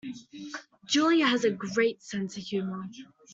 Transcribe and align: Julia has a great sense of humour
Julia 0.83 1.27
has 1.27 1.43
a 1.45 1.51
great 1.51 2.01
sense 2.01 2.35
of 2.35 2.41
humour 2.41 2.85